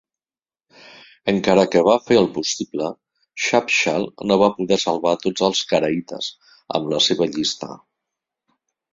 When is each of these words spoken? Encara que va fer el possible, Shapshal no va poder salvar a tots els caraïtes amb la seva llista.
Encara 1.31 1.63
que 1.73 1.81
va 1.87 1.97
fer 2.05 2.15
el 2.21 2.29
possible, 2.37 2.87
Shapshal 3.47 4.07
no 4.31 4.37
va 4.43 4.47
poder 4.61 4.79
salvar 4.85 5.11
a 5.17 5.19
tots 5.25 5.45
els 5.49 5.61
caraïtes 5.73 6.31
amb 6.79 6.89
la 6.95 7.03
seva 7.09 7.29
llista. 7.35 7.71